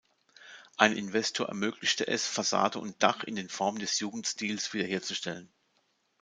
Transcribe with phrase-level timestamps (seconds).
[0.77, 5.53] Ein Investor ermöglichte es, Fassade und Dach in den Formen des Jugendstils wiederherzustellen.